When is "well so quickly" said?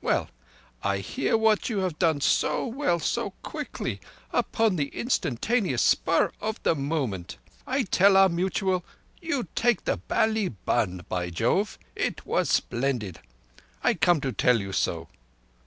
2.66-4.00